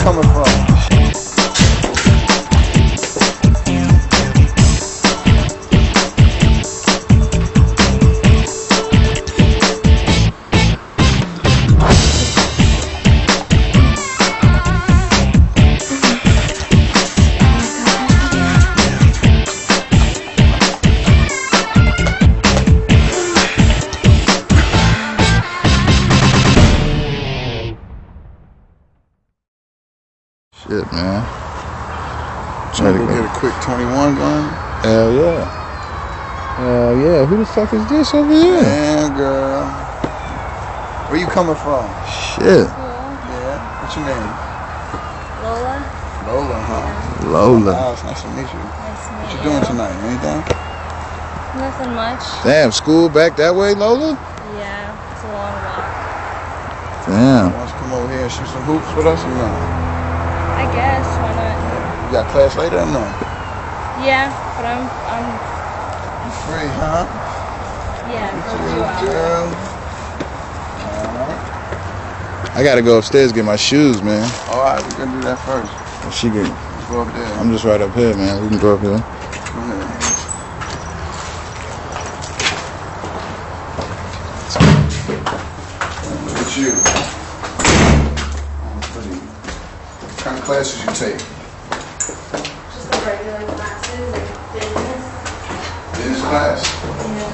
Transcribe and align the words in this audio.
coming 0.00 0.22
from? 0.32 0.69
Shit, 30.70 30.86
man. 30.92 31.26
Trying 32.70 32.92
Try 32.92 32.92
to 32.94 32.98
to 33.02 33.06
go. 33.06 33.14
get 33.18 33.26
a 33.26 33.34
quick 33.40 33.54
21 33.60 34.14
going. 34.14 34.54
Hell 34.86 35.10
yeah. 35.12 35.42
Hell 36.54 36.96
yeah. 36.96 37.26
Who 37.26 37.38
the 37.38 37.46
fuck 37.46 37.72
is 37.74 37.84
this 37.88 38.14
over 38.14 38.32
here? 38.32 38.62
Man, 38.62 39.16
girl. 39.16 39.66
Where 41.10 41.18
you 41.18 41.26
coming 41.26 41.56
from? 41.56 41.98
Shit. 42.06 42.70
Yeah. 42.70 43.58
What's 43.82 43.96
your 43.96 44.06
name? 44.06 44.38
Lola. 45.42 45.90
Lola, 46.22 46.58
huh? 46.62 47.26
Lola. 47.26 47.72
Wow, 47.74 47.92
it's 47.92 48.04
nice 48.04 48.22
to 48.22 48.28
meet 48.28 48.46
you. 48.54 48.62
Nice 48.78 49.08
to 49.08 49.14
What 49.18 49.26
meet 49.26 49.32
you 49.34 49.38
doing 49.42 49.64
tonight? 49.64 49.98
Anything? 50.06 50.46
Nothing 51.58 51.94
much. 51.94 52.44
Damn, 52.44 52.70
school 52.70 53.08
back 53.08 53.34
that 53.36 53.56
way, 53.56 53.74
Lola? 53.74 54.14
Yeah, 54.54 54.94
it's 55.10 55.24
a 55.24 55.28
long 55.34 55.62
walk. 55.64 55.90
Damn. 57.06 57.52
Want 57.54 57.70
to 57.70 57.76
come 57.76 57.92
over 57.92 58.08
here 58.12 58.22
and 58.22 58.30
shoot 58.30 58.46
some 58.46 58.62
hoops 58.62 58.94
with 58.94 59.06
us 59.06 59.24
or 59.24 59.34
no? 59.34 59.69
I 60.60 60.66
guess 60.66 61.18
why 61.18 61.32
not? 61.32 61.58
You 62.00 62.10
got 62.10 62.28
class 62.28 62.56
later 62.56 62.80
or 62.80 62.86
no? 62.86 63.16
Yeah, 63.96 64.36
but 64.56 64.66
I'm 64.66 64.92
I'm 65.06 65.42
You 66.22 66.32
free, 66.32 66.70
huh? 66.70 67.08
yeah 68.06 68.30
for 68.48 68.58
a 68.78 68.84
hours. 68.84 69.00
girl. 69.00 69.62
I 72.54 72.62
gotta 72.64 72.82
go 72.82 72.98
upstairs 72.98 73.32
get 73.32 73.44
my 73.44 73.56
shoes, 73.56 74.02
man. 74.02 74.36
Alright, 74.48 74.82
we're 74.84 74.98
gonna 74.98 75.12
do 75.12 75.22
that 75.22 75.38
first. 75.40 75.78
She 76.12 76.30
can, 76.30 76.58
go 76.88 77.02
up 77.02 77.14
there. 77.14 77.32
I'm 77.38 77.50
just 77.52 77.64
right 77.64 77.80
up 77.80 77.94
here, 77.94 78.16
man. 78.16 78.42
We 78.42 78.48
can 78.48 78.58
go 78.58 78.74
up 78.76 78.82
here. 78.82 79.04
Go 79.54 79.60
ahead. 79.60 80.02
Look 86.26 86.38
at 86.38 86.56
you. 86.56 86.72
Oh, 88.62 88.80
pretty. 88.92 89.16
What 89.18 90.18
kind 90.18 90.38
of 90.38 90.44
classes 90.44 90.79
you 90.90 90.96
take? 90.96 91.18
Just 91.18 92.90
the 92.90 92.98
regular 93.06 93.46
classes 93.54 94.12
and 94.12 94.26
business. 94.52 95.04
Business 95.96 96.22
class. 96.26 96.66
Yeah. 97.06 97.30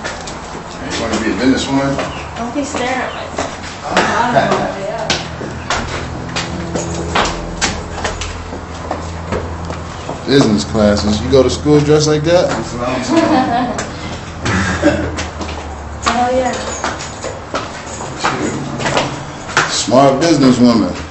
You 0.85 1.01
want 1.01 1.13
to 1.15 1.21
be 1.25 1.31
a 1.31 1.35
businesswoman? 1.37 1.93
Don't 2.37 2.55
be 2.55 2.65
staring 2.65 2.93
at 2.93 3.15
my 3.15 3.25
bottom 3.33 4.53
all 4.53 4.61
the 4.61 4.81
way 4.81 4.91
up. 4.93 5.09
Business 10.27 10.65
classes. 10.65 11.23
You 11.23 11.31
go 11.31 11.43
to 11.43 11.51
school 11.51 11.81
dressed 11.81 12.09
like 12.09 12.23
that? 12.25 12.51
That's 12.51 12.73
what 12.75 12.89
I'm 12.89 13.03
saying. 13.05 13.23
Hell 16.03 16.29
oh, 16.29 16.37
yeah. 16.37 16.53
Smart 19.71 20.21
businesswoman. 20.23 21.07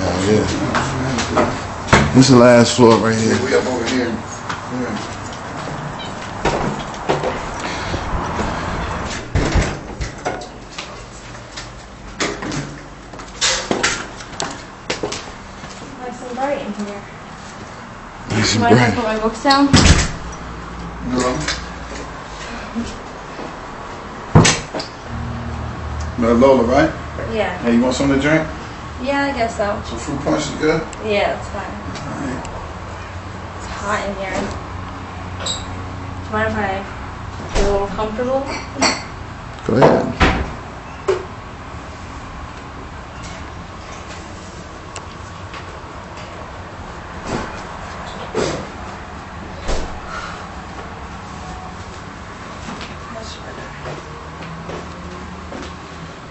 Hell 0.00 0.20
yeah. 0.32 0.46
This 2.20 2.28
is 2.28 2.34
the 2.34 2.40
last 2.42 2.76
floor 2.76 2.98
right 2.98 3.16
here. 3.16 3.32
We 3.46 3.54
up 3.54 3.64
over 3.64 3.86
here. 3.88 4.08
Yeah. 4.08 4.12
Nice 15.98 16.20
and 16.20 16.36
bright 16.36 16.60
in 16.60 16.72
here. 16.84 17.02
Nice 18.28 18.52
and 18.52 18.60
Mind 18.64 18.76
if 18.76 18.82
I 18.82 18.94
put 18.94 19.04
my 19.04 19.18
books 19.18 19.42
down? 19.42 19.64
No. 21.08 21.24
No, 26.18 26.34
Lola, 26.34 26.64
right? 26.64 26.90
Yeah. 27.34 27.56
Hey, 27.62 27.76
you 27.76 27.80
want 27.80 27.94
something 27.94 28.20
to 28.20 28.22
drink? 28.22 28.46
Yeah, 29.00 29.24
I 29.24 29.32
guess 29.32 29.56
so. 29.56 29.82
Some 29.86 29.98
fruit 29.98 30.20
punch 30.20 30.42
is 30.42 30.54
good? 30.56 30.82
Yeah, 31.06 31.32
that's 31.32 31.48
fine. 31.48 31.79
Hot 33.90 34.06
in 34.08 34.14
here. 34.22 34.30
Do 35.40 35.50
you 36.26 36.30
mind 36.30 36.46
if 36.46 36.54
I 36.54 36.78
get 37.54 37.66
a 37.66 37.72
little 37.72 37.88
comfortable? 37.88 38.40
Go 39.66 39.74
ahead. 39.74 40.06
That's 53.12 53.34
better. 53.42 53.68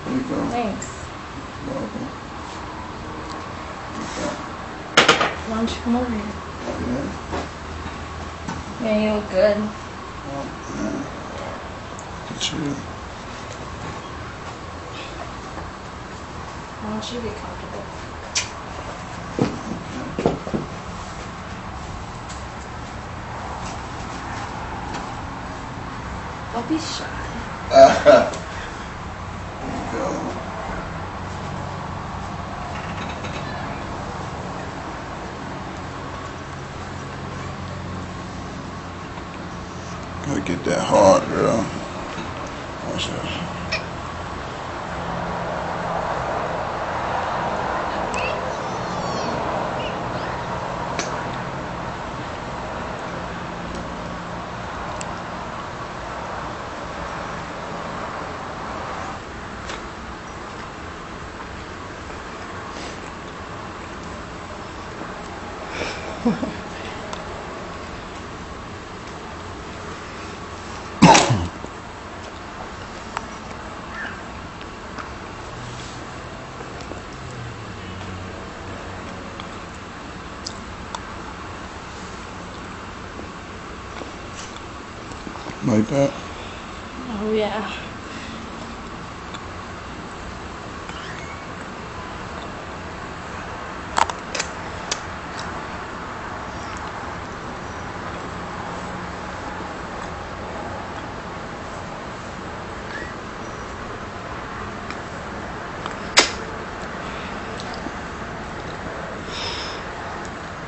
There 0.06 0.16
you 0.16 0.24
go. 0.30 0.36
Thanks. 0.48 0.88
Why 5.50 5.56
don't 5.58 5.70
you 5.70 5.82
come 5.82 5.96
over 5.98 6.10
here? 6.10 6.32
Yeah. 6.88 7.49
Yeah, 8.82 8.98
you 8.98 9.14
look 9.14 9.30
good. 9.30 9.58
Look 12.16 12.32
at 12.32 12.52
you. 12.54 12.76
Why 16.82 16.92
don't 16.92 17.12
you 17.12 17.22
get 17.22 17.38
comfortable? 17.38 17.86
Don't 26.54 26.68
be 26.70 26.80
shy. 26.80 27.06
There 29.62 29.76
you 29.76 29.92
go. 29.92 30.34
Gotta 40.24 40.39
get 40.50 40.64
that 40.64 40.80
hard, 40.80 41.24
girl. 41.30 41.64
Like 85.62 85.88
that. 85.88 86.14
Oh 87.08 87.32
yeah. 87.32 87.72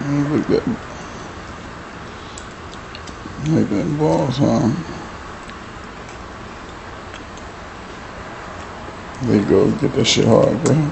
Mm, 0.01 0.47
Look 0.49 0.49
at 3.49 3.69
that. 3.69 4.37
Huh? 4.37 4.69
There 9.21 9.37
you 9.39 9.45
go. 9.45 9.71
Get 9.71 9.93
that 9.93 10.05
shit 10.05 10.25
hard, 10.25 10.63
bro. 10.63 10.91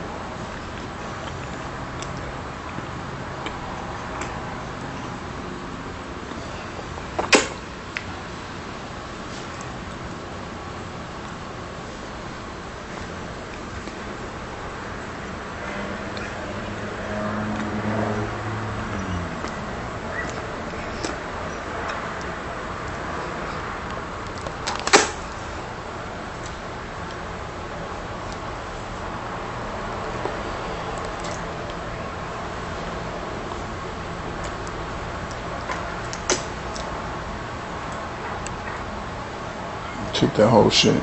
Took 40.20 40.34
that 40.34 40.50
whole 40.50 40.70
shit. 40.70 41.02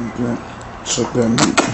Okay. 0.00 0.42
Suck 0.82 1.12
that 1.12 1.28
meat. 1.28 1.73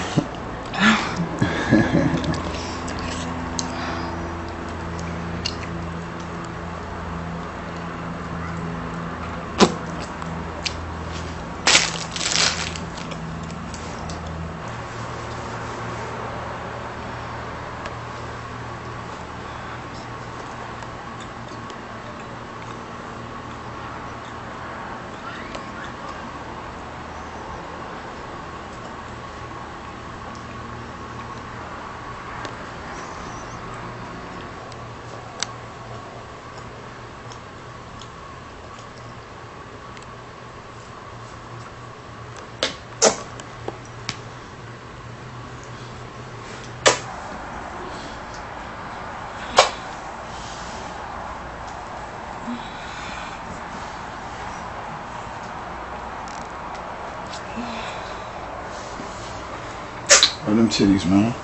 Where 60.44 60.56
them 60.56 60.70
titties, 60.70 61.04
man? 61.06 61.34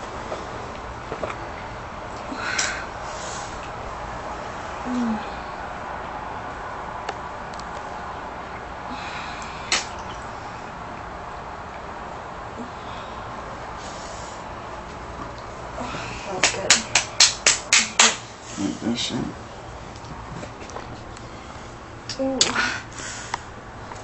Ooh. 22.18 22.38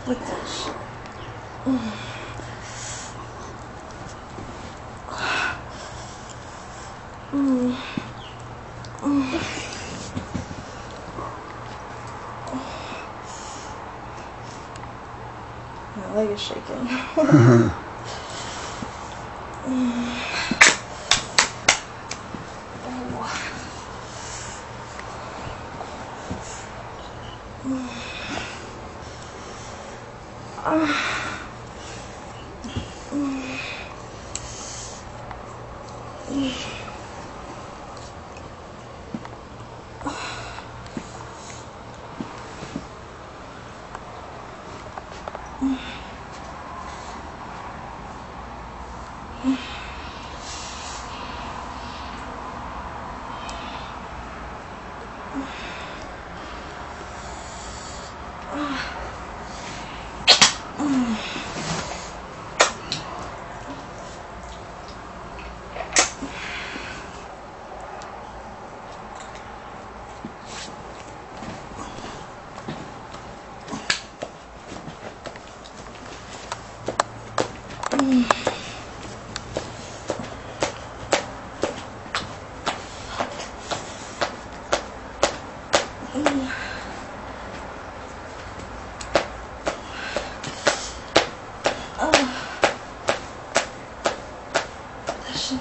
Look 0.07 0.21
at 0.21 0.27
that 0.27 0.47
shit 0.47 0.77
leg 16.23 16.31
is 16.31 16.41
shaking. 17.31 17.73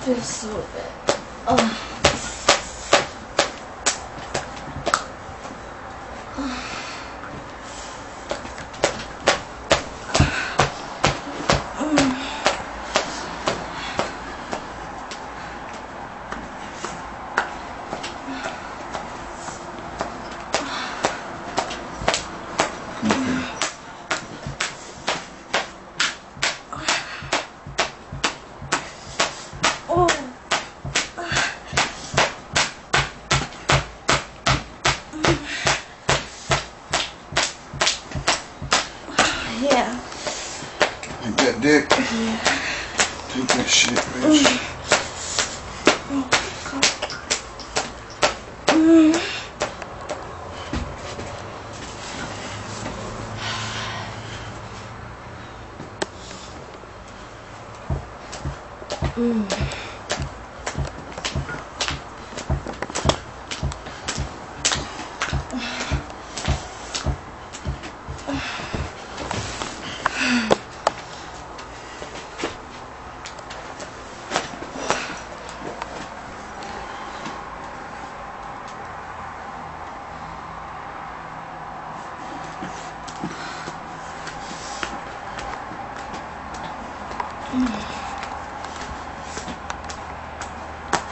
Shit 0.03 0.15
feels 0.15 0.25
so 0.25 0.67
good. 0.73 0.93
Oh. 1.47 1.91
Oh. 29.89 30.37
Yeah. 39.59 39.99
Take 41.37 41.61
that 41.61 41.89
Take 42.11 43.47
that 43.47 43.69
shit, 43.69 43.95
bitch. 44.11 44.67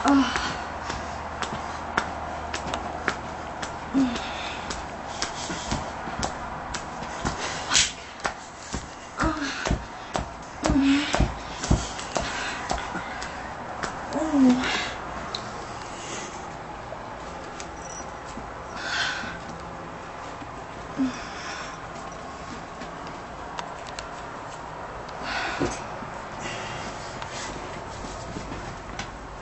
Oh. 0.04 0.49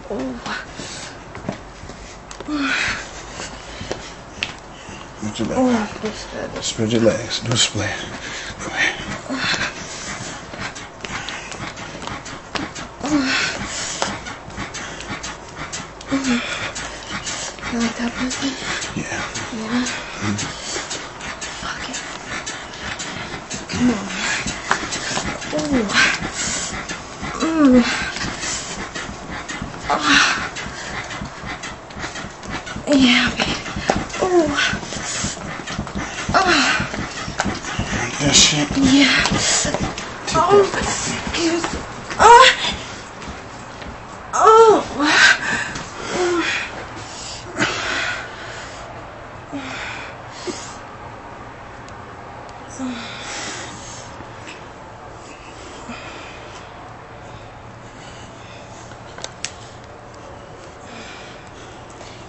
Put 0.08 0.18
your 5.38 5.48
leg. 5.48 5.58
Oh. 5.58 6.60
Spread 6.62 6.92
your 6.92 7.02
legs. 7.02 7.40
Do 7.40 7.52
a 7.52 7.56
split. 7.56 7.84
Ahead. 7.84 9.04
You 17.70 17.78
like 17.78 17.96
that 17.98 18.12
pussy? 18.14 18.48
Yeah. 18.98 19.22
Yeah. 19.52 19.84
Fuck 21.60 21.90
it. 21.90 22.00
Come 23.68 23.90
on. 23.90 24.06
Ooh. 25.74 25.86
Mm. 27.82 28.17
Yeah, 32.90 33.30
baby. 33.36 33.52
Ooh. 34.22 34.48
Oh. 36.34 36.88
Oh, 37.90 38.14
that 38.20 38.34
shit. 38.34 38.68
Yeah. 38.78 39.26
Oh, 40.34 40.64
excuse. 40.78 41.64
Oh. 42.18 42.54
Oh. 44.34 44.84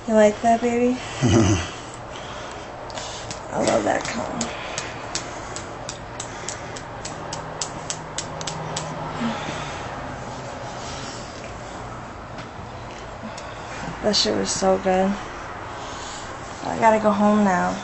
You 0.07 0.15
like 0.15 0.41
that, 0.41 0.59
baby? 0.59 0.97
I 1.21 1.67
love 3.61 3.83
that 3.83 4.05
cone. 4.05 4.39
That 14.01 14.15
shit 14.15 14.37
was 14.37 14.49
so 14.49 14.77
good. 14.77 15.13
I 16.63 16.79
gotta 16.79 16.99
go 16.99 17.11
home 17.11 17.43
now. 17.43 17.75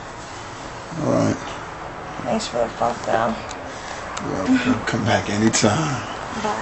All 1.02 1.12
right. 1.12 1.36
Thanks 2.24 2.48
for 2.48 2.60
the 2.60 2.70
fuck 2.70 3.06
down. 3.06 3.36
Well, 4.24 4.48
come 4.86 5.04
back 5.04 5.30
anytime. 5.30 6.02
Bye. 6.42 6.62